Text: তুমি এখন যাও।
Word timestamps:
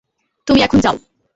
তুমি 0.47 0.59
এখন 0.61 0.77
যাও। 0.79 0.95